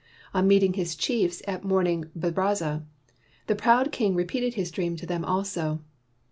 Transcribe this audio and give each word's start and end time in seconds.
On 0.33 0.47
meeting 0.47 0.73
his 0.73 0.95
chiefs 0.95 1.43
at 1.47 1.63
morning 1.63 2.05
baraza, 2.17 2.83
the 3.45 3.55
proud 3.55 3.91
king 3.91 4.15
repeated 4.15 4.55
his 4.55 4.71
dream 4.71 4.95
to 4.95 5.05
them 5.05 5.23
also. 5.23 5.83